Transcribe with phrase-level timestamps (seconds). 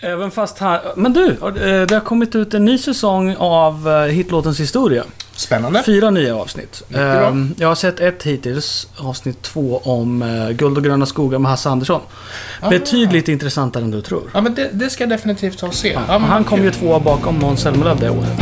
[0.00, 0.78] Även fast han...
[0.96, 5.04] Men du, eh, det har kommit ut en ny säsong av eh, hitlåtens historia.
[5.32, 5.82] Spännande.
[5.82, 6.82] Fyra nya avsnitt.
[6.94, 11.50] Ehm, Jag har sett ett hittills, avsnitt två, om eh, Guld och gröna skogar med
[11.50, 12.00] Hasse Andersson.
[12.60, 12.70] Ah.
[12.70, 14.22] Betydligt intressantare än du tror.
[14.34, 15.98] Ja, men det, det ska jag definitivt ta och se.
[16.08, 18.40] Ja, han kom ju tvåa bakom Måns Zelmerlöw det året.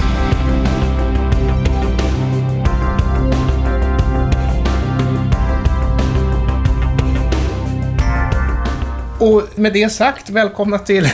[9.19, 11.09] Och med det sagt, välkomna till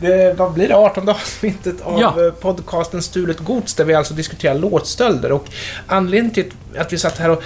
[0.00, 2.26] det, vad blir det, 18 avsnittet av Ja.
[2.26, 5.32] eh, podcasten Stulet Gods, där vi alltså diskuterar låtstölder.
[5.32, 5.46] Och
[5.86, 7.42] anledningen till att vi satt här och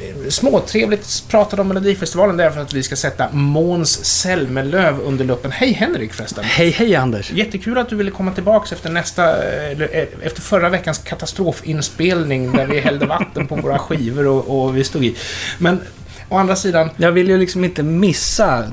[0.00, 5.24] eh, småtrevligt pratade om Melodifestivalen, det är för att vi ska sätta Måns Zelmerlöw under
[5.24, 5.52] luppen.
[5.52, 6.44] Hej Henrik förresten!
[6.44, 7.32] Hej, hej Anders!
[7.32, 12.66] Jättekul att du ville komma tillbaks efter nästa, eh, eller efter förra veckans katastrofinspelning där
[12.66, 15.16] vi hällde vatten på våra skivor och, och vi stod i.
[15.58, 15.80] Men
[16.28, 18.72] å andra sidan, Jag vill ju liksom inte missa,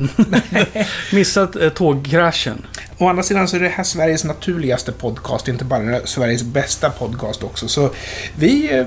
[1.13, 2.65] missa eh, tågkraschen.
[2.97, 7.43] Å andra sidan så är det här Sveriges naturligaste podcast, inte bara Sveriges bästa podcast
[7.43, 7.67] också.
[7.67, 7.89] Så
[8.35, 8.85] vi eh,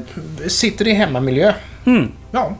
[0.48, 1.52] sitter i hemmamiljö.
[1.86, 2.12] Mm.
[2.30, 2.56] Ja,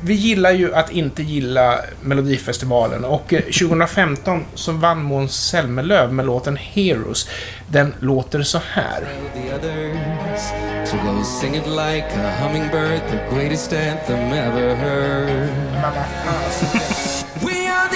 [0.00, 6.26] vi gillar ju att inte gilla Melodifestivalen och eh, 2015 så vann Måns Zelmerlöw med
[6.26, 7.28] låten Heroes.
[7.66, 9.02] Den låter så här.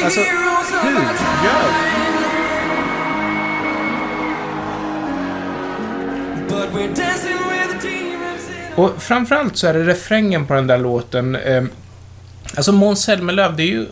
[0.05, 0.45] Alltså, hur
[1.45, 1.73] gör
[6.49, 7.46] But we're dancing
[8.77, 11.37] och framförallt så är det refrängen på den där låten.
[11.37, 11.65] Eh,
[12.57, 13.87] alltså Måns Zelmerlöw, det är ju...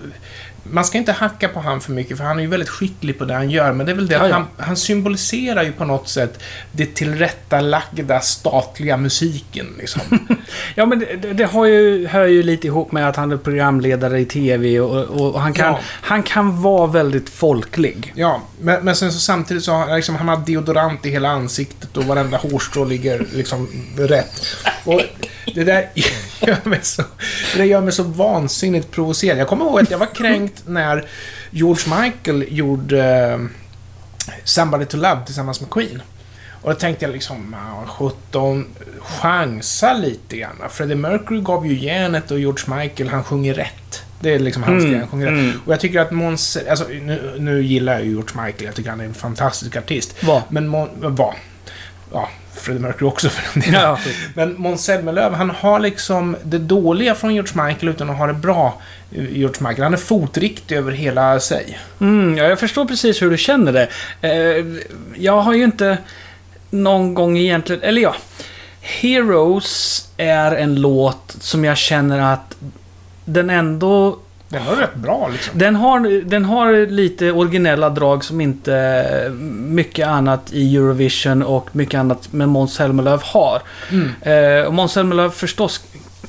[0.71, 3.25] Man ska inte hacka på han för mycket, för han är ju väldigt skicklig på
[3.25, 3.73] det han gör.
[3.73, 6.39] Men det är väl det att han, han symboliserar ju på något sätt
[6.73, 10.01] det tillrättalagda statliga musiken, liksom.
[10.75, 14.21] Ja, men det, det- har ju, hör ju lite ihop med att han är programledare
[14.21, 15.05] i TV och,
[15.35, 15.79] och han, kan, Ja.
[15.85, 18.13] han kan vara väldigt folklig.
[18.17, 21.29] Ja, men, men sen så samtidigt så har han, liksom, han har deodorant i hela
[21.29, 24.43] ansiktet och varenda hårstrå ligger liksom rätt.
[24.85, 25.01] Och
[25.55, 25.89] det där
[26.47, 27.03] gör mig så,
[27.57, 29.39] det gör mig så vansinnigt provocerad.
[29.39, 31.05] Jag kommer ihåg att jag var kränkt när
[31.51, 33.39] George Michael gjorde eh,
[34.45, 36.03] Somebody to Love tillsammans med Queen.
[36.63, 38.67] Och då tänkte jag liksom, ah, 17,
[39.01, 40.57] chansa lite grann.
[40.71, 44.03] Freddie Mercury gav ju järnet och George Michael, han sjunger rätt.
[44.21, 45.39] Det är liksom hans Mm, grej, han sjunger rätt.
[45.41, 45.61] mm.
[45.67, 48.91] Och jag tycker att Måns, alltså nu, nu gillar jag ju George Michael, jag tycker
[48.91, 50.15] han är en fantastisk artist.
[50.23, 50.43] Vad?
[50.49, 51.35] Men Måns, vad?
[52.15, 53.81] Ja, Freddie Mercury också för den delen.
[53.81, 53.99] Ja,
[54.35, 58.35] Men Måns Zelmerlöw, han har liksom det dåliga från George Michael utan att ha det
[58.35, 58.81] bra
[59.13, 59.83] eh, George Michael.
[59.83, 61.79] Han är fotriktig över hela sig.
[62.01, 63.89] Mm, ja, jag förstår precis hur du känner det.
[64.21, 64.65] Eh,
[65.17, 65.99] jag har ju inte
[66.71, 67.83] någon gång egentligen...
[67.83, 68.15] Eller ja.
[68.81, 72.57] Heroes är en låt som jag känner att
[73.25, 74.19] den ändå...
[74.55, 75.59] Den var rätt bra liksom.
[75.59, 79.33] Den har, den har lite originella drag som inte
[79.69, 83.63] mycket annat i Eurovision och mycket annat med Måns Zelmerlöw har.
[83.91, 84.11] Mm.
[84.21, 85.81] Eh, och Måns Zelmerlöw förstås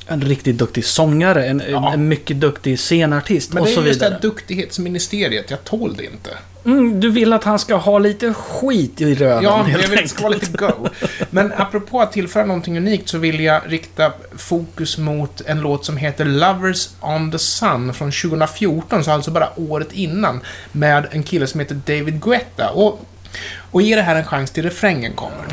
[0.08, 1.92] en riktigt duktig sångare, en, Ja.
[1.92, 4.14] en mycket duktig scenartist Men och det så är just det vidare.
[4.14, 6.30] här duktighetsministeriet, jag tål det inte.
[6.64, 9.98] Mm, du vill att han ska ha lite skit i röven Ja, helt jag vill
[9.98, 10.88] att det ska vara lite go.
[11.30, 15.96] Men apropå att tillföra någonting unikt så vill jag rikta fokus mot en låt som
[15.96, 20.40] heter Lovers on the Sun från 2014, så alltså bara året innan,
[20.72, 22.70] med en kille som heter David Guetta.
[22.70, 23.00] Och,
[23.70, 25.44] och ge det här en chans till refrängen kommer.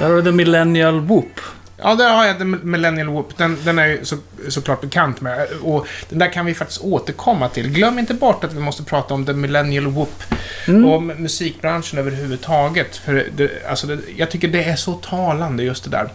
[0.00, 1.40] Där har du The Millennial Whoop.
[1.76, 3.36] Ja, där har jag The Millennial Whoop.
[3.36, 4.16] Den, den är ju så,
[4.48, 5.46] såklart bekant med.
[5.62, 7.70] Och den där kan vi faktiskt återkomma till.
[7.70, 10.22] Glöm inte bort att vi måste prata om The Millennial Whoop.
[10.66, 12.96] Och om musikbranschen överhuvudtaget.
[12.96, 16.08] För det, alltså det, jag tycker det är så talande just det där.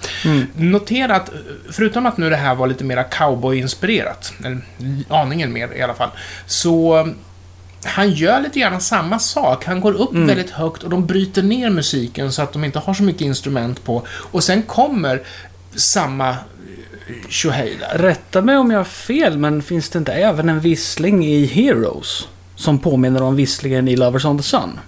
[0.56, 1.30] Notera att,
[1.72, 4.62] förutom att nu det här var lite mera cowboy-inspirerat, eller
[5.10, 6.10] aningen mer i alla fall,
[6.46, 7.08] så
[7.86, 9.66] han gör lite grann samma sak.
[9.66, 12.94] Han går upp väldigt högt och de bryter ner musiken så att de inte har
[12.94, 14.08] så mycket instrument på.
[14.08, 15.22] Och sen kommer
[15.76, 16.36] samma eh,
[17.30, 17.98] tjohej där.
[17.98, 22.28] Rätta mig om jag har fel, men finns det inte även en vissling i Heroes?
[22.56, 24.80] Som påminner om visslingen i Lovers on the Sun.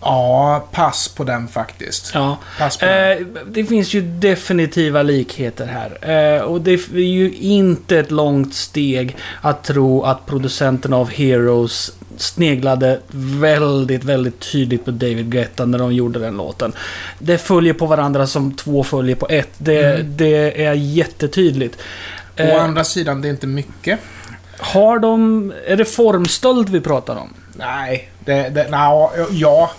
[0.00, 2.10] Ja, pass på den faktiskt.
[2.14, 2.38] Ja.
[2.80, 3.18] Den.
[3.20, 6.10] Eh, det finns ju definitiva likheter här.
[6.36, 11.92] Eh, och det är ju inte ett långt steg att tro att producenterna av Heroes
[12.16, 13.00] sneglade
[13.40, 16.72] väldigt, väldigt tydligt på David Guetta när de gjorde den låten.
[17.18, 19.50] Det följer på varandra som två följer på ett.
[19.58, 20.16] Det, Mm.
[20.16, 21.76] det är jättetydligt.
[22.38, 23.98] Å Eh, andra sidan, det är inte mycket.
[24.58, 25.52] Har de...
[25.66, 27.34] Är det formstöld vi pratar om?
[27.56, 29.70] Nej, det, det, na, ja.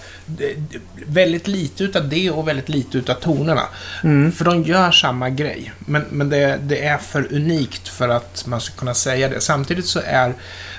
[1.05, 3.63] Väldigt lite utav det och väldigt lite utav tonerna.
[4.03, 4.31] Mm.
[4.31, 5.71] För de gör samma grej.
[5.79, 9.41] Men, men det, det är för unikt för att man ska kunna säga det.
[9.41, 10.33] Samtidigt så är...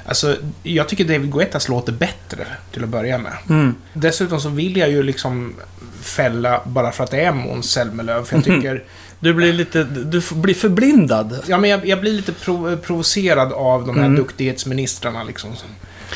[0.06, 3.32] Alltså, jag tycker David Guettas låter bättre till att börja med.
[3.48, 3.74] Mm.
[3.92, 5.54] Dessutom så vill jag ju liksom
[6.02, 8.24] fälla bara för att det är Måns Zelmerlöw.
[8.24, 8.82] För jag tycker...
[9.22, 9.84] Du blir lite...
[9.84, 11.38] Du blir förblindad.
[11.46, 14.16] Ja, men jag, jag blir lite prov, provocerad av de här Mm.
[14.16, 15.50] duktighetsministrarna liksom.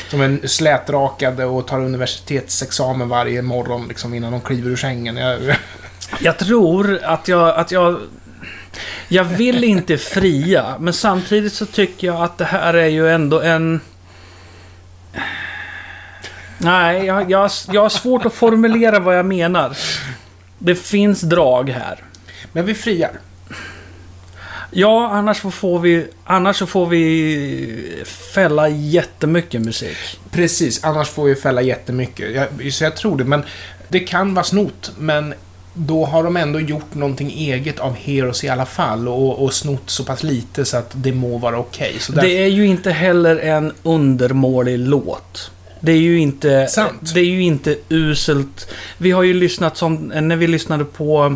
[0.09, 5.17] Som, är slätrakade och tar universitetsexamen varje morgon liksom innan de kliver ur sängen.
[5.17, 5.39] Jag,
[6.19, 7.49] Jag tror att jag...
[7.57, 7.99] Att jag
[9.07, 13.41] jag vill inte fria, men samtidigt så tycker jag att det här är ju ändå
[13.41, 13.81] en...
[16.57, 19.77] Nej, jag, jag, jag har svårt att formulera vad jag menar.
[20.57, 22.03] Det finns drag här.
[22.51, 23.11] men vi friar.
[24.71, 28.03] Ja, annars får vi, annars får vi
[28.33, 29.97] fälla jättemycket musik.
[30.31, 32.31] Precis, annars får vi fälla jättemycket.
[32.35, 33.43] Jag, så jag tror det, men
[33.87, 35.33] det kan vara snott, men
[35.73, 39.83] då har de ändå gjort någonting eget av Heroes i alla fall och, och snott
[39.89, 41.95] så pass lite så att det må vara okej.
[41.99, 45.51] Så därför- Det är ju inte heller en undermålig låt.
[45.79, 46.67] Det är ju inte...
[46.67, 47.13] Sant.
[47.13, 48.67] Det är ju inte uselt.
[48.97, 49.95] Vi har ju lyssnat som...
[49.95, 51.35] När vi lyssnade på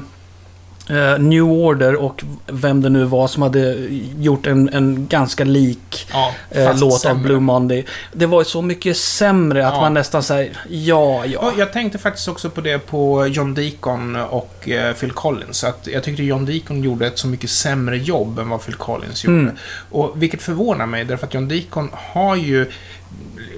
[0.92, 3.76] eh, New Order och vem det nu var som hade
[4.20, 7.24] gjort en, en ganska lik ja, eh, låt av sämre.
[7.24, 7.86] Blue Monday.
[8.14, 9.82] Det var så mycket sämre att Ja.
[9.82, 11.54] man nästan säger ja, Ja, ja.
[11.58, 15.64] jag tänkte faktiskt också på det på John Deacon och eh, Phil Collins.
[15.64, 19.24] Att jag tyckte John Deacon gjorde ett så mycket sämre jobb än vad Phil Collins
[19.24, 19.40] gjorde.
[19.40, 19.56] Mm.
[19.92, 22.72] Och vilket förvånar mig, därför att John Deacon har ju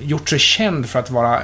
[0.02, 1.42] gjort sig känd för att vara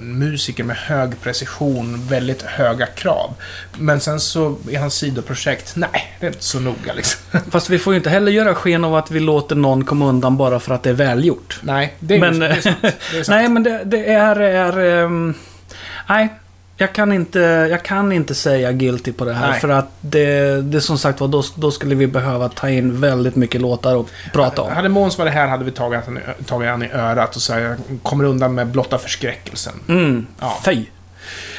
[0.00, 3.34] musiker med hög precision, väldigt höga krav.
[3.78, 7.20] Men sen så i hans sidoprojekt, nej, det är inte så noga liksom.
[7.50, 10.36] Fast vi får ju inte heller göra sken av att vi låter någon komma undan
[10.36, 11.58] bara för att det är välgjort.
[11.62, 12.76] Nej, det är, Men- det är sant.
[12.82, 12.92] Det är
[13.22, 13.28] sant.
[13.28, 14.36] Nej, men det, det är...
[14.40, 15.34] är ehm,
[16.08, 16.28] nej,
[16.76, 17.38] jag kan, inte,
[17.70, 19.50] jag kan inte säga guilty på det här.
[19.50, 19.60] Nej.
[19.60, 23.36] För att det, det som sagt var, då, då skulle vi behöva ta in väldigt
[23.36, 24.72] mycket låtar och prata om.
[24.72, 28.24] Hade Måns varit här hade vi tagit han, tagit han i örat och sagt kommer
[28.24, 29.74] undan med blotta förskräckelsen.
[29.88, 30.58] Mm, Ja.
[30.64, 30.84] fy.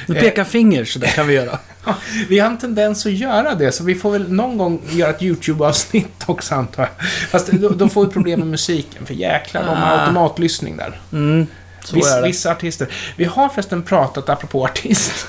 [0.07, 0.21] Du Eh.
[0.21, 1.59] pekar finger, så det kan vi göra.
[2.29, 5.21] Vi har en tendens att göra det, så vi får väl någon gång göra ett
[5.21, 7.07] YouTube-avsnitt också antar jag.
[7.29, 9.99] Fast då, då får vi problem med musiken, för jäklar, de har Ah.
[10.01, 10.99] automatlyssning där.
[11.13, 11.47] Mm,
[11.93, 12.87] Viss, vissa artister.
[13.15, 15.27] Vi har förresten pratat, apropå artist.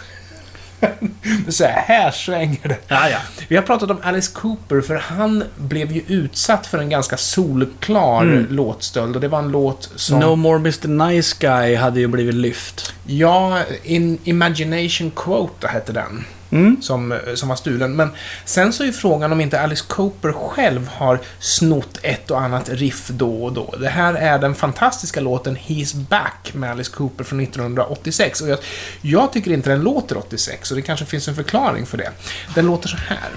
[1.49, 2.77] så här, här svänger det.
[2.89, 3.19] Ja, ja.
[3.49, 8.23] Vi har pratat om Alice Cooper, för han blev ju utsatt för en ganska solklar
[8.23, 8.47] Mm.
[8.51, 9.15] låtstöld.
[9.15, 10.21] Och det var en låt som...
[10.21, 12.95] No More Mr Nice Guy hade ju blivit lyft.
[13.07, 16.25] Ja, In Imagination Quota hette den.
[16.51, 16.83] Mm.
[16.83, 17.97] som, som var stulen.
[17.97, 18.11] Men
[18.45, 22.69] sen så är ju frågan om inte Alice Cooper själv har snott ett och annat
[22.69, 23.75] riff då och då.
[23.81, 28.41] Det här är den fantastiska låten He's Back med Alice Cooper från 1986.
[28.41, 28.59] Och jag,
[29.01, 32.11] jag tycker inte den låter 86 och det kanske finns en förklaring för det.
[32.55, 33.29] Den låter så här.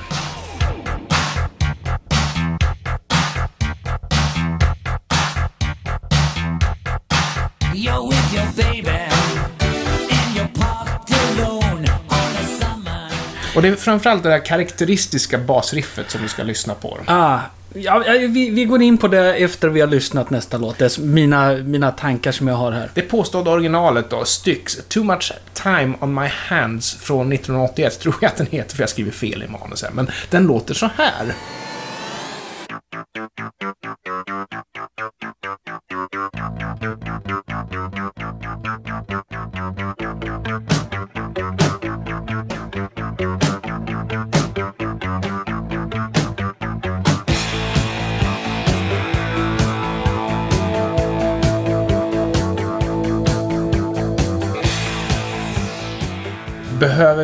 [13.56, 16.98] Och det är framförallt det där karaktäristiska basriffet som vi ska lyssna på.
[17.06, 17.40] Ah,
[17.74, 20.78] ja, ja, vi, vi går in på det efter vi har lyssnat nästa låt.
[20.78, 22.90] Det är mina, mina tankar som jag har här.
[22.94, 28.30] Det påstådda originalet då, Styx, Too Much Time On My Hands från 1981, tror jag
[28.30, 29.92] att den heter, för jag skriver fel i manus här.
[29.92, 31.34] Men den låter så här.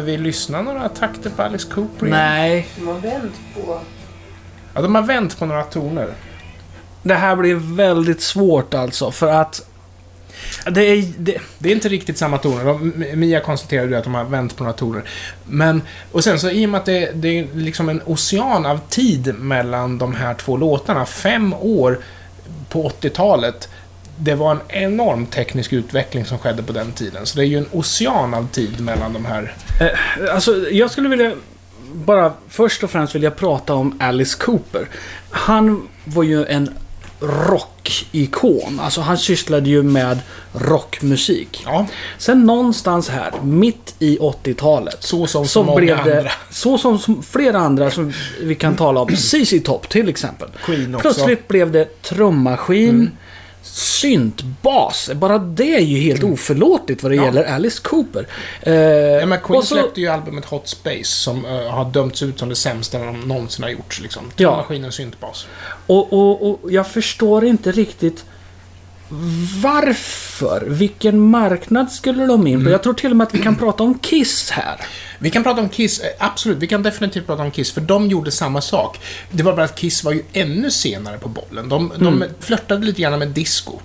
[0.08, 2.08] Vi lyssna några takter på Alice Cooper?
[2.08, 2.18] igen?
[2.20, 3.80] Nej, De har vänt på...
[4.74, 6.14] Ja, de har vänt på några toner.
[7.04, 9.12] det här blir väldigt svårt alltså.
[9.12, 9.70] För att...
[10.72, 11.14] Det är...
[11.18, 12.66] Det, Det är inte riktigt samma toner.
[12.66, 15.04] De, Mia konstaterade ju att de har vänt på några toner.
[15.46, 18.80] Men, och sen så i och med att det, det är liksom en ocean av
[18.90, 22.00] tid mellan de här två låtarna, fem år
[22.70, 23.70] på 80-talet,
[24.20, 27.26] det var en enorm teknisk utveckling som skedde på den tiden.
[27.26, 29.54] Så det är ju en ocean av tid mellan de här.
[30.32, 31.32] alltså, jag skulle vilja...
[31.94, 34.88] Bara först och främst vilja prata om Alice Cooper.
[35.30, 36.70] Han var ju en
[37.20, 38.80] rockikon.
[38.80, 40.20] Alltså han sysslade ju med
[40.54, 41.62] rockmusik.
[41.66, 41.86] Ja,
[42.18, 44.98] Sen någonstans här, mitt i 80-talet.
[45.00, 46.32] så som så blev det, andra.
[46.50, 49.10] så som som flera andra som vi kan tala om.
[49.16, 50.50] ZZ Top till exempel.
[50.66, 51.02] Queen också.
[51.10, 53.12] Plötsligt blev det trummaskin.
[53.74, 55.10] Syntbas.
[55.16, 57.26] Bara det är ju helt oförlåtligt vad det Mm.
[57.28, 57.34] Ja.
[57.42, 58.28] gäller Alice Cooper.
[58.62, 62.40] Eh, Ja, men Queen så- släppte ju albumet Hot Space som eh, har dömts ut
[62.40, 64.00] som det sämsta de någonsin har gjort.
[64.02, 64.24] Liksom.
[64.38, 64.66] Ja.
[64.86, 65.48] Och syntbas.
[65.88, 68.26] Och, och, och jag förstår inte riktigt
[69.64, 70.64] varför.
[70.68, 72.70] Vilken marknad skulle de in på?
[72.72, 74.82] Jag tror till och med att vi kan prata om Kiss här.
[75.20, 76.58] Vi kan prata om Kiss, eh, absolut.
[76.58, 79.00] Vi kan definitivt prata om Kiss, för de gjorde samma sak.
[79.32, 81.70] Det var bara att Kiss var ju ännu senare på bollen.
[81.70, 83.80] De, de flörtade lite grann med disco.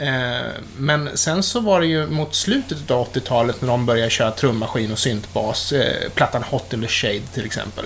[0.00, 0.46] Eh,
[0.78, 4.92] men sen så var det ju mot slutet av 80-talet när de började köra trummaskin
[4.92, 5.72] och syntbas.
[5.72, 7.84] Eh, plattan Hot in the Shade till exempel.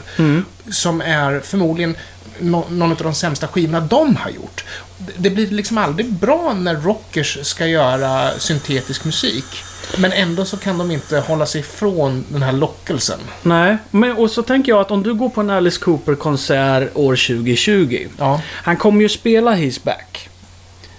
[0.71, 1.97] Som är förmodligen
[2.39, 4.65] någon av de sämsta skivorna de har gjort.
[5.17, 9.45] Det- blir liksom aldrig bra när rockers ska göra syntetisk musik.
[9.99, 13.19] Men ändå så kan de inte hålla sig ifrån den här lockelsen.
[13.43, 17.17] Nej, men och så tänker jag att om du går på en Alice Cooper-konsert år
[17.17, 18.07] 2020.
[18.19, 20.29] Ja, Han kommer ju spela He's Back.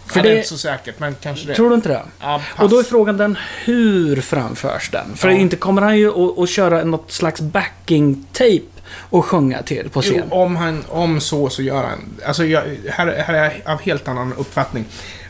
[0.06, 1.56] för För det är det- inte så säkert, men kanske det.
[1.56, 2.02] Tror du inte det?
[2.22, 2.42] Ja.
[2.58, 5.16] Och då är frågan den, hur framförs den?
[5.16, 5.36] För Ja.
[5.38, 6.12] inte kommer han ju
[6.44, 8.62] att köra något slags backing-tape
[8.92, 10.24] och sjunga till på scen.
[10.30, 12.00] Jo, om, han, om så, så gör han.
[12.26, 14.86] Alltså, jag, här, här är jag av helt annan uppfattning.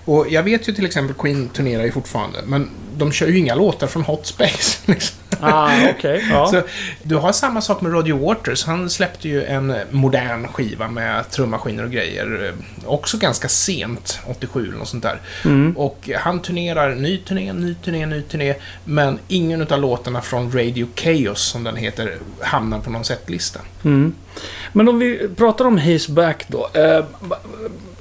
[0.06, 3.56] Och jag vet ju till exempel Queen turnerar ju fortfarande, men de kör ju inga
[3.56, 4.78] låtar från Hot Space.
[4.92, 5.18] Liksom.
[5.54, 6.26] Ah, okej.
[6.30, 6.48] ja.
[6.48, 6.62] Så,
[7.04, 8.66] du har samma sak med Roger Waters.
[8.66, 12.46] Han släppte ju en modern skiva med trummaskiner och grejer.
[12.48, 15.20] eh, Också ganska sent, 87 eller något sånt där.
[15.46, 15.78] Mm.
[15.78, 18.56] Och han turnerar ny turné, ny turné, ny turné.
[18.84, 23.60] Men ingen av låtarna från Radio Chaos, som den heter, hamnar på någon setlista.
[23.84, 24.14] Mm.
[24.74, 26.70] Men om vi pratar om He's Back då.
[26.74, 27.06] Eh,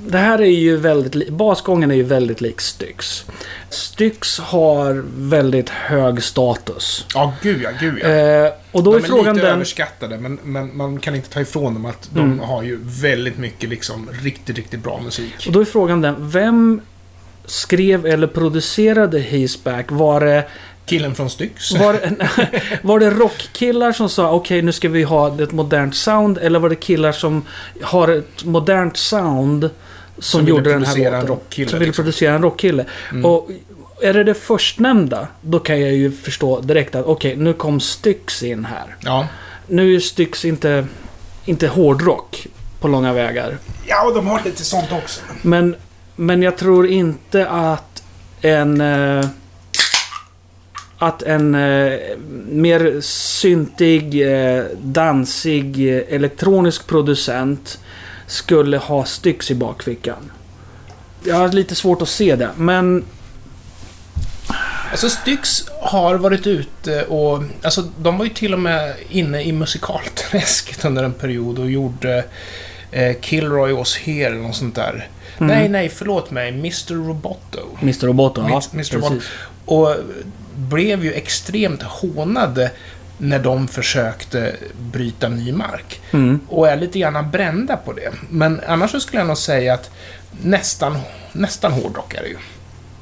[0.08, 1.28] det här är ju väldigt...
[1.30, 3.24] Basgången är ju väldigt lik Styx.
[3.70, 7.06] Styx har väldigt hög status.
[7.14, 8.08] Ja, gud ja, gud ja.
[8.08, 9.54] Eh, och då de är frågan lite den...
[9.54, 12.38] överskattade, men, men man kan inte ta ifrån dem att de Mm.
[12.38, 15.44] har ju väldigt mycket liksom riktigt, riktigt bra musik.
[15.46, 16.80] Och då är frågan den, vem
[17.44, 19.86] skrev eller producerade He's Back?
[19.88, 20.44] Var det,
[20.86, 21.72] Killen från Styx.
[21.72, 22.28] var, det-
[22.82, 26.38] var det rockkillar som sa okej nu ska vi ha ett modernt sound?
[26.38, 27.44] Eller var det killar som
[27.82, 29.70] har ett modernt sound
[30.18, 31.28] som, Som gjorde den här producera en låten?
[31.36, 32.04] rockkille, Som ville liksom.
[32.04, 32.84] producera en rockkille.
[33.10, 33.24] Mm.
[33.24, 33.48] Och
[34.02, 38.42] är det det förstnämnda, då kan jag ju förstå direkt att okej, nu kom Styx
[38.42, 38.96] in här.
[39.00, 39.26] Ja.
[39.66, 40.86] Nu är Styx inte,
[41.44, 42.46] inte hårdrock
[42.80, 43.58] på långa vägar.
[43.86, 45.20] ja, och de har lite sånt också.
[45.42, 45.76] Men,
[46.16, 48.02] men jag tror inte att
[48.40, 48.80] en...
[48.80, 49.26] Eh,
[51.06, 51.98] att en eh,
[52.48, 57.78] mer syntig, eh, dansig, eh, elektronisk producent
[58.26, 60.30] skulle ha Styx i bakfickan.
[61.24, 63.04] Jag har lite svårt att se det, men...
[64.90, 67.42] Alltså Styx har varit ute och...
[67.62, 72.24] Alltså de var ju till och med inne i musikalträsket under en period och gjorde
[72.90, 75.08] eh, Kilroy Was Here eller något sånt där.
[75.38, 75.58] Mm.
[75.58, 76.48] Nej, nej, förlåt mig.
[76.48, 76.94] Mr.
[76.94, 77.60] Roboto.
[77.82, 78.06] Mr.
[78.06, 78.62] Roboto, ja.
[78.72, 78.94] Mr.
[78.94, 79.20] Roboto.
[79.64, 79.96] Och
[80.56, 82.70] blev ju extremt hånade
[83.18, 84.56] när de försökte
[84.92, 86.00] bryta ny mark.
[86.10, 86.40] Mm.
[86.48, 88.12] Och är lite grann brända på det.
[88.30, 89.90] Men annars så skulle jag nog säga att
[90.42, 90.98] nästan,
[91.32, 92.36] nästan hårdrock är det ju.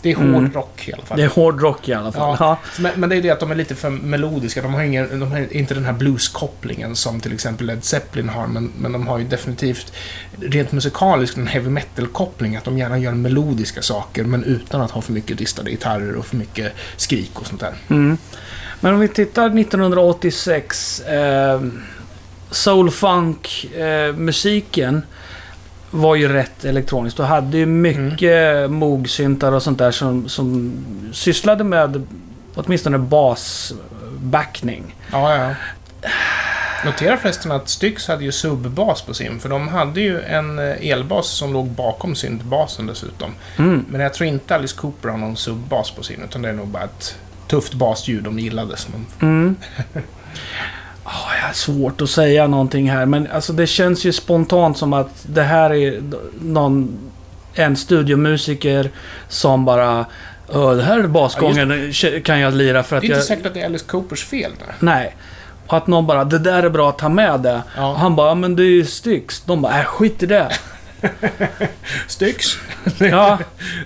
[0.03, 0.35] Det är Mm.
[0.35, 1.19] hårdrock i alla fall.
[1.19, 2.37] Det är hårdrock i alla fall.
[2.41, 2.59] Ja.
[2.77, 2.81] Ja.
[2.83, 4.63] Men, men det är det att de är lite för melodiska.
[4.63, 8.47] De har, ingen, de har inte den här blueskopplingen som till exempel Led Zeppelin har.
[8.47, 9.93] Men, men de har ju definitivt
[10.41, 12.57] rent musikaliskt en heavy metal-koppling.
[12.57, 16.27] Att de gärna gör melodiska saker men utan att ha för mycket distade gitarrer och
[16.27, 17.75] för mycket skrik och sånt där.
[17.91, 18.19] Mm.
[18.81, 21.01] Men om vi tittar 1986.
[21.01, 21.61] Eh,
[22.51, 24.15] soul funk eh,
[25.93, 27.17] var ju rätt elektroniskt.
[27.17, 30.73] Du hade ju mycket Moog-syntar och sånt där som, som
[31.13, 32.07] sysslade med
[32.55, 34.95] åtminstone basbackning.
[35.13, 35.55] Ja, ja.
[36.85, 40.91] Notera förresten att Styx hade ju subbas på sin, för de hade ju en eh,
[40.91, 43.35] elbas som låg bakom syntbasen dessutom.
[43.59, 43.85] Mm.
[43.89, 46.69] Men jag tror inte Alice Cooper har någon subbas på sin, utan det är nog
[46.69, 48.77] bara ett tufft basljud de gillade.
[48.77, 49.27] Som de...
[49.27, 49.57] Mm.
[51.13, 54.93] Oh, jag har svårt att säga någonting här, men alltså det känns ju spontant som
[54.93, 56.03] att det här är
[56.41, 56.99] någon,
[57.55, 58.91] en studiomusiker
[59.29, 60.07] som bara
[60.53, 61.93] "Ö, det här är basgången
[62.25, 63.25] kan jag lira för Det att är inte jag...
[63.25, 64.53] säkert att det är Alice Coopers fel.
[64.59, 64.75] Nej.
[64.79, 65.17] Nej.
[65.67, 67.63] Och att någon bara, det där är bra att ta med det.
[67.77, 67.91] Ja.
[67.91, 69.41] Och han bara, "Ja, men det är ju Styx.
[69.47, 70.49] De bara, äh, skit i det.
[72.09, 72.47] Styx?
[72.99, 73.39] ja,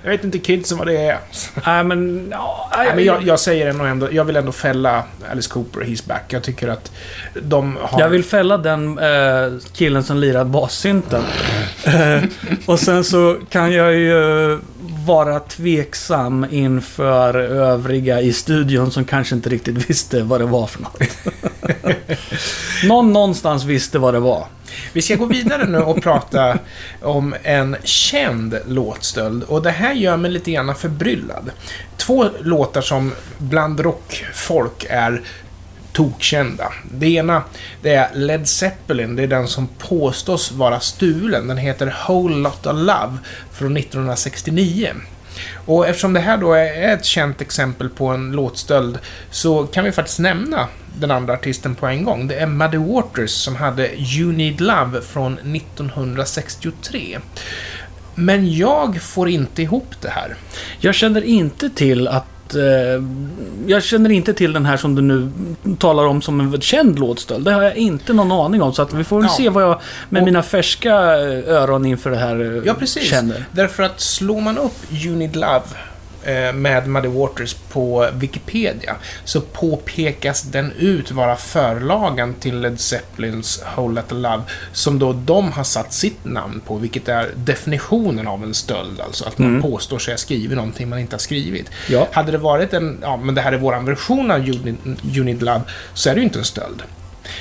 [0.02, 1.18] Jag vet inte kidsen vad det är.
[1.66, 2.28] nej men...
[2.30, 6.08] Ja, Nej, men jag, jag säger ändå, ändå, jag vill ändå fälla Alice Cooper, He's
[6.08, 6.22] Back.
[6.28, 6.92] Jag tycker att
[7.34, 8.00] de har...
[8.00, 11.22] Jag vill fälla den eh, killen som lirar bassynten.
[11.84, 12.22] Eh,
[12.66, 14.58] och sen så kan jag ju
[15.06, 20.82] vara tveksam inför övriga i studion som kanske inte riktigt visste vad det var för
[20.82, 21.02] något.
[22.84, 24.46] Någon någonstans visste vad det var.
[24.92, 26.58] Vi ska gå vidare nu och prata
[27.02, 29.42] om en känd låtstöld.
[29.42, 31.50] Och det här gör mig lite grann förbryllad.
[31.96, 35.22] Två låtar som bland rockfolk är
[35.92, 36.72] tokkända.
[36.90, 37.42] Det ena,
[37.82, 39.16] det är Led Zeppelin.
[39.16, 41.48] Det är den som påstås vara stulen.
[41.48, 43.18] Den heter Whole Lotta Love
[43.52, 44.92] från 1969.
[45.66, 48.98] Och eftersom det här då är ett känt exempel på en låtstöld
[49.30, 52.28] så kan vi faktiskt nämna den andra artisten på en gång.
[52.28, 57.18] Det är Muddy Waters som hade You Need Love från 1963.
[58.14, 60.34] Men jag får inte ihop det här.
[60.78, 62.54] Jag känner inte till att...
[62.54, 62.62] Eh,
[63.66, 65.30] jag känner inte till den här som du nu
[65.78, 67.44] talar om som en känd låtstöld.
[67.44, 68.72] Det har jag inte någon aning om.
[68.72, 69.36] Så att vi får väl Ja.
[69.36, 73.10] se vad jag med Och- mina färska eh, öron inför det här eh, Ja, precis.
[73.10, 73.44] känner.
[73.52, 75.62] Därför att slår man upp You Need Love
[76.54, 83.94] med Muddy Waters på Wikipedia så påpekas den ut vara förlagan till Led Zeppelins Whole
[83.94, 84.42] Lotta Love
[84.72, 89.00] som då de har satt sitt namn på, vilket är definitionen av en stöld.
[89.00, 91.70] Alltså att man påstår sig ha skrivit någonting man inte har skrivit.
[91.88, 92.08] Ja.
[92.12, 94.76] Hade det varit en, ja men det här är våran version av You Need,
[95.16, 95.62] you Need Love,
[95.94, 96.82] så är det ju inte en stöld.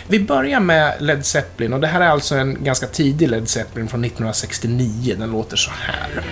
[0.07, 3.87] Vi börjar med Led Zeppelin och det här är alltså en ganska tidig Led Zeppelin
[3.87, 5.15] från 1969.
[5.19, 6.23] Den låter så här.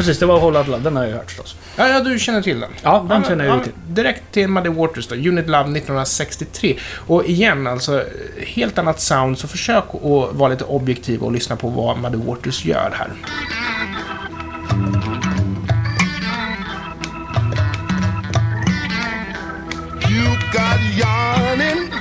[0.00, 0.82] Precis, det var Whole Lotta Love.
[0.82, 1.56] Den har jag ju hört förstås.
[1.76, 2.70] Ja, ja, du känner till den.
[2.82, 3.72] Ja, den känner jag ju till.
[3.88, 6.78] Direkt till Muddy Waters då, Unit Love 1963.
[7.06, 8.04] Och igen, alltså,
[8.46, 12.64] helt annat sound, så försök att vara lite objektiv och lyssna på vad Muddy Waters
[12.64, 13.10] gör här.
[20.10, 21.92] You got yarning,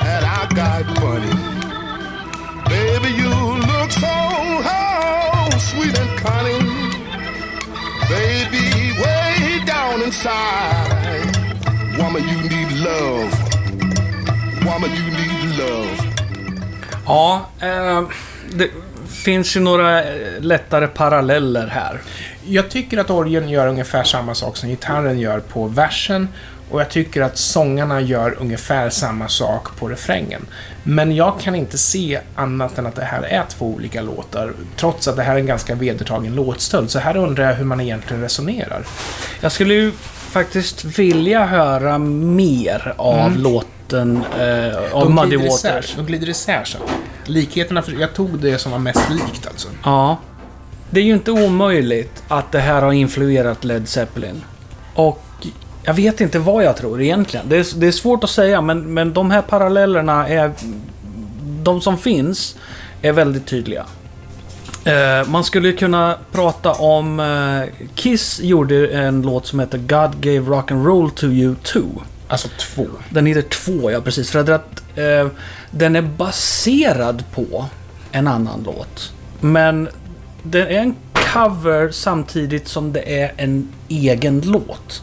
[0.00, 1.32] and I got money.
[2.68, 6.61] Baby, you look so oh, sweet and cunning.
[8.12, 11.36] Baby, way down inside.
[11.98, 13.32] Woman, you need love.
[14.66, 15.96] Woman, you need love.
[17.06, 18.02] Ja, eh,
[18.54, 18.70] det
[19.08, 22.00] finns ju några eh, lättare paralleller här.
[22.44, 26.28] Jag tycker att orgeln gör ungefär samma sak som gitarren gör på versen.
[26.72, 30.46] Och jag tycker att sångarna gör ungefär samma sak på refrängen.
[30.82, 34.52] Men jag kan inte se annat än att det här är två olika låtar.
[34.76, 36.90] Trots att det här är en ganska vedertagen låtstöld.
[36.90, 38.84] Så här undrar jag hur man egentligen resonerar.
[39.40, 39.92] Jag skulle ju
[40.30, 45.94] faktiskt vilja höra mer av låten eh, av Muddy isär- Waters.
[45.96, 46.80] De glider isär sen.
[47.24, 49.68] Likheterna, för, jag tog det som var mest likt alltså.
[49.84, 50.16] Ja.
[50.90, 54.42] Det är ju inte omöjligt att det här har influerat Led Zeppelin.
[54.94, 55.22] Och
[55.84, 57.48] jag vet inte vad jag tror egentligen.
[57.48, 60.52] Det är, det är svårt att säga, men, men de här parallellerna är...
[61.62, 62.56] De som finns
[63.02, 63.86] är väldigt tydliga.
[64.84, 67.20] Eh, man skulle kunna prata om...
[67.20, 72.02] Eh, Kiss gjorde en låt som heter God gave rock and roll to you too.
[72.28, 72.86] Alltså två.
[73.10, 74.30] Den heter två, ja precis.
[74.30, 75.28] För att eh,
[75.70, 77.66] den är baserad på
[78.12, 79.12] en annan låt.
[79.40, 79.88] Men
[80.42, 80.96] det är en
[81.32, 85.02] cover samtidigt som det är en egen låt.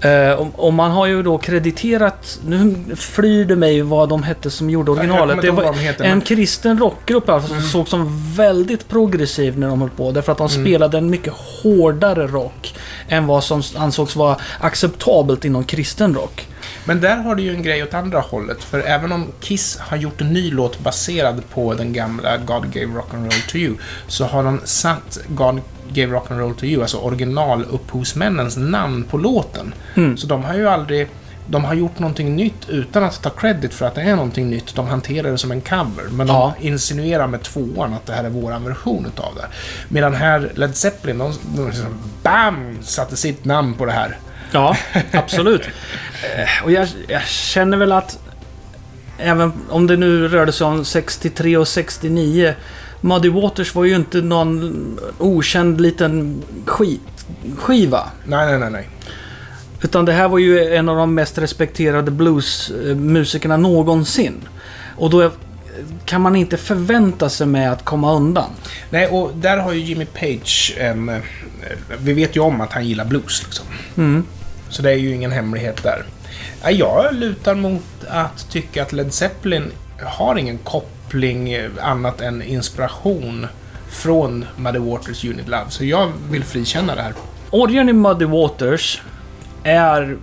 [0.00, 4.70] Eh, och, man har ju då krediterat, nu flyr det mig vad de hette som
[4.70, 5.42] gjorde originalet.
[5.42, 9.80] Det var heter, en men- kristen rockgrupp alltså, som såg som väldigt progressiv när de
[9.80, 10.12] höll på.
[10.12, 12.74] Därför att de spelade en mycket hårdare rock
[13.08, 16.47] än vad som ansågs vara acceptabelt inom kristen rock.
[16.84, 18.64] Men där har du ju en grej åt andra hållet.
[18.64, 22.94] För även om Kiss har gjort en ny låt baserad på den gamla God Gave
[22.94, 23.74] Rock and Roll To You,
[24.08, 25.60] så har de satt God
[25.92, 29.74] Gave Rock and Roll To You, alltså originalupphovsmännens namn på låten.
[30.16, 31.08] Så de har ju aldrig...
[31.50, 34.74] De har gjort någonting nytt utan att ta credit för att det är någonting nytt.
[34.74, 36.04] De hanterar det som en cover.
[36.10, 36.54] Men Ja.
[36.60, 39.46] de insinuerar med tvåan att det här är våran version utav det.
[39.88, 41.86] Medan här, Led Zeppelin, de, de liksom,
[42.22, 42.78] BAM!
[42.82, 44.18] Satte sitt namn på det här.
[44.52, 44.76] Ja,
[45.12, 45.62] absolut.
[46.36, 48.18] Eh, Och jag, jag känner väl att
[49.18, 52.54] även om det nu rörde sig om 63 och 69
[53.00, 57.00] Muddy Waters var ju inte någon okänd liten skit,
[57.58, 58.10] skiva.
[58.24, 58.88] Nej, nej, nej, nej.
[59.82, 64.34] Utan det här var ju en av de mest respekterade bluesmusikerna någonsin.
[64.96, 65.30] Och då
[66.04, 68.50] kan man inte förvänta sig med att komma undan.
[68.90, 71.08] Nej, och där har ju Jimmy Page en...
[71.08, 71.16] eh,
[71.98, 73.66] Vi vet ju om att han gillar blues, liksom.
[73.96, 74.24] Mm.
[74.70, 76.04] Så det är ju ingen hemlighet där.
[76.70, 79.70] Jag lutar mot att tycka att Led Zeppelin
[80.02, 83.46] har ingen koppling annat än inspiration
[83.90, 85.64] från Muddy Waters Unit Love.
[85.68, 87.14] Så jag vill frikänna det här.
[87.50, 89.02] Orgeln i Muddy Waters
[89.62, 90.16] är...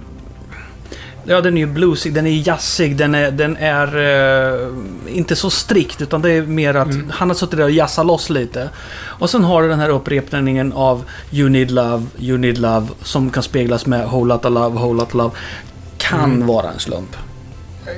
[1.27, 5.49] Ja, den är ju bluesig, den är jazzig, den är, den är eh, inte så
[5.49, 8.69] strikt utan det är mer att han har suttit där och jazzat loss lite.
[8.95, 13.29] Och sen har du den här upprepningen av You Need Love, You Need Love som
[13.29, 15.31] kan speglas med Whole Lotta Love, Whole Lotta Love.
[15.97, 17.15] Kan vara en slump.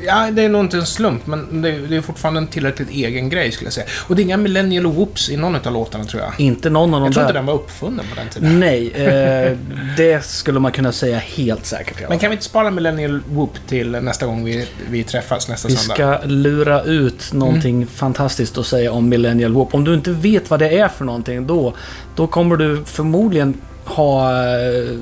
[0.05, 2.89] Ja, det är nog inte en slump, men det är, det är fortfarande en tillräckligt
[2.89, 3.85] egen grej skulle jag säga.
[4.07, 6.33] Och det är inga millennial whoops i någon av låtarna tror jag.
[6.37, 7.29] Inte någon av de Jag tror där.
[7.29, 8.59] inte den var uppfunnen på den tiden.
[8.59, 9.57] Nej, eh,
[9.97, 11.95] det skulle man kunna säga helt säkert.
[12.01, 15.49] i alla Men kan vi inte spara millennial whoop till nästa gång vi, vi träffas
[15.49, 15.93] nästa Vi söndag?
[16.19, 19.73] ska lura ut någonting fantastiskt att säga om Millennial Warp.
[19.73, 21.73] Om du inte vet vad det är för någonting då,
[22.15, 23.53] då kommer du förmodligen
[23.85, 24.97] ha eh,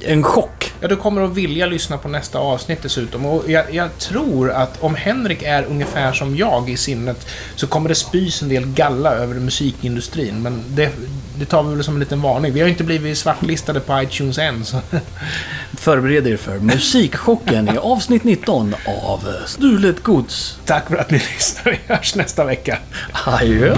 [0.00, 0.63] en chock.
[0.84, 3.26] Ja, du kommer att vilja lyssna på nästa avsnitt dessutom.
[3.26, 7.88] Och jag, jag tror att om Henrik är ungefär som jag i sinnet så kommer
[7.88, 10.42] det spys en del galla över musikindustrin.
[10.42, 10.92] Men det,
[11.38, 12.52] det tar vi väl som en liten varning.
[12.52, 14.64] Vi har inte blivit svartlistade på iTunes än.
[14.64, 14.80] Så.
[15.72, 20.58] Förbered er för Musikchocken i avsnitt 19 av Stulet Gods.
[20.64, 21.72] Tack för att ni lyssnar.
[21.72, 22.78] Vi hörs nästa vecka.
[23.12, 23.76] Adjö!